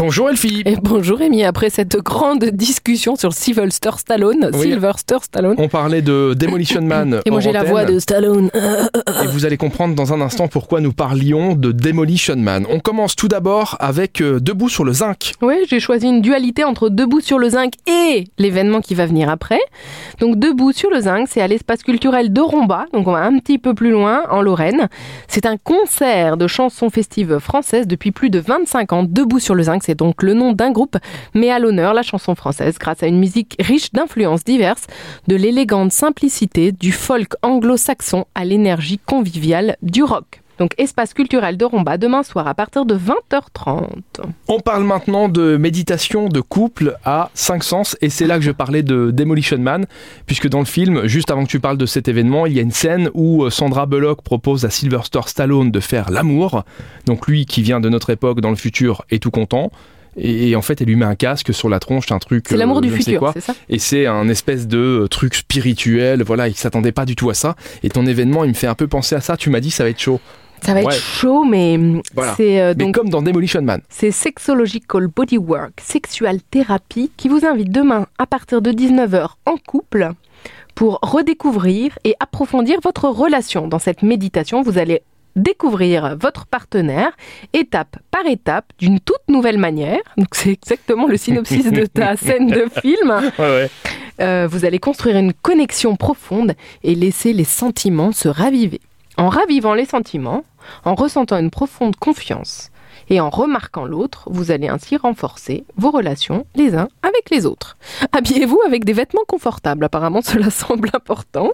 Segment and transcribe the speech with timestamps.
[0.00, 0.62] Bonjour Elfie.
[0.64, 4.62] Et bonjour Rémi, après cette grande discussion sur Sylvester Stallone, Oui.
[4.62, 5.56] Sylvester Stallone.
[5.58, 7.20] On parlait de Demolition Man.
[7.26, 8.50] Et moi j'ai la voix de Stallone.
[9.22, 12.64] Et vous allez comprendre dans un instant pourquoi nous parlions de Demolition Man.
[12.70, 15.34] On commence tout d'abord avec euh, Debout sur le zinc.
[15.42, 19.28] Oui, j'ai choisi une dualité entre Debout sur le zinc et l'événement qui va venir
[19.28, 19.60] après.
[20.18, 23.38] Donc Debout sur le zinc, c'est à l'espace culturel de Romba, donc on va un
[23.38, 24.88] petit peu plus loin, en Lorraine.
[25.28, 29.02] C'est un concert de chansons festives françaises depuis plus de 25 ans.
[29.02, 30.98] Debout sur le zinc, c'est donc le nom d'un groupe,
[31.34, 34.86] mais à l'honneur la chanson française grâce à une musique riche d'influences diverses,
[35.26, 40.39] de l'élégante simplicité du folk anglo-saxon à l'énergie conviviale du rock.
[40.60, 43.86] Donc espace culturel de Romba demain soir à partir de 20h30.
[44.46, 48.50] On parle maintenant de méditation de couple à cinq sens et c'est là que je
[48.50, 49.86] parlais de Demolition Man
[50.26, 52.62] puisque dans le film, juste avant que tu parles de cet événement, il y a
[52.62, 56.64] une scène où euh, Sandra Bullock propose à Sylvester Stallone de faire l'amour.
[57.06, 59.72] Donc lui qui vient de notre époque dans le futur est tout content.
[60.18, 62.46] Et et en fait, elle lui met un casque sur la tronche, un truc.
[62.48, 63.54] C'est l'amour euh, du ne futur, c'est ça?
[63.68, 66.22] Et c'est un espèce de euh, truc spirituel.
[66.22, 67.54] Voilà, il s'attendait pas du tout à ça.
[67.82, 69.36] Et ton événement, il me fait un peu penser à ça.
[69.36, 70.20] Tu m'as dit, ça va être chaud.
[70.62, 71.78] Ça va être chaud, mais
[72.14, 72.34] Voilà.
[72.36, 73.80] c'est euh, Mais donc comme dans Demolition Man.
[73.88, 80.10] c'est Sexological Bodywork, Sexual Therapy, qui vous invite demain à partir de 19h en couple
[80.74, 83.68] pour redécouvrir et approfondir votre relation.
[83.68, 85.02] Dans cette méditation, vous allez
[85.36, 87.12] découvrir votre partenaire
[87.52, 90.00] étape par étape d'une toute nouvelle manière.
[90.16, 93.10] Donc c'est exactement le synopsis de ta scène de film.
[93.38, 93.70] Ouais, ouais.
[94.20, 98.80] Euh, vous allez construire une connexion profonde et laisser les sentiments se raviver.
[99.20, 100.44] En ravivant les sentiments,
[100.86, 102.70] en ressentant une profonde confiance
[103.08, 107.76] et en remarquant l'autre, vous allez ainsi renforcer vos relations les uns avec les autres.
[108.12, 111.50] Habillez-vous avec des vêtements confortables, apparemment cela semble important.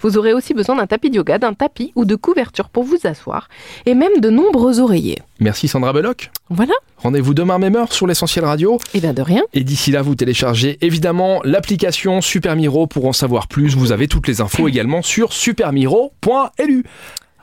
[0.00, 2.98] Vous aurez aussi besoin d'un tapis de yoga, d'un tapis ou de couverture pour vous
[3.04, 3.48] asseoir
[3.86, 5.18] et même de nombreux oreillers.
[5.40, 6.30] Merci Sandra Bullock.
[6.48, 8.78] Voilà, Rendez-vous demain même heure sur l'essentiel radio.
[8.94, 9.42] et bien de rien.
[9.54, 13.74] Et d'ici là, vous téléchargez évidemment l'application Super Miro pour en savoir plus.
[13.74, 16.84] Vous avez toutes les infos également sur supermiro.lu.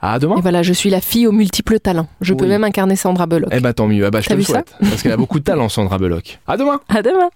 [0.00, 0.36] À demain.
[0.38, 2.06] Et voilà, je suis la fille aux multiples talents.
[2.20, 3.50] Je peux même incarner Sandra Bullock.
[3.52, 4.06] Eh ben tant mieux.
[4.06, 4.74] Eh ben, je te T'as le vu ça souhaite.
[4.80, 6.38] Parce qu'elle a beaucoup de talent, Sandra Bullock.
[6.46, 6.80] À demain.
[6.88, 7.30] À demain